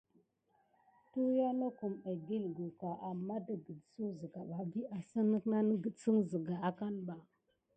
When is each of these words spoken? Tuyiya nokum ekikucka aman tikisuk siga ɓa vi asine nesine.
Tuyiya 1.11 1.49
nokum 1.59 1.93
ekikucka 2.11 2.89
aman 3.09 3.41
tikisuk 3.45 4.11
siga 4.19 4.41
ɓa 4.49 4.59
vi 4.71 4.81
asine 4.97 5.37
nesine. 5.47 7.13